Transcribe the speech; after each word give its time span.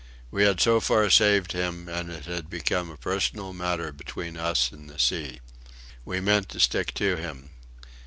We 0.31 0.45
had 0.45 0.59
so 0.59 0.79
far 0.79 1.11
saved 1.11 1.51
him; 1.51 1.87
and 1.87 2.09
it 2.11 2.25
had 2.25 2.49
become 2.49 2.89
a 2.89 2.97
personal 2.97 3.53
matter 3.53 3.91
between 3.91 4.35
us 4.35 4.71
and 4.71 4.89
the 4.89 4.97
sea. 4.97 5.41
We 6.05 6.19
meant 6.19 6.49
to 6.49 6.59
stick 6.59 6.95
to 6.95 7.17
him. 7.17 7.51